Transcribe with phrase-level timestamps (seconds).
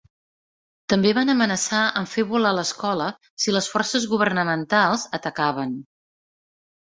[0.93, 3.11] També van amenaçar amb fer volar l'escola
[3.45, 5.79] si les forces governamentals atacaven.